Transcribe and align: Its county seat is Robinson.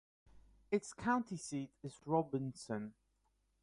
Its 0.71 0.93
county 0.93 1.37
seat 1.37 1.69
is 1.83 2.01
Robinson. 2.07 2.95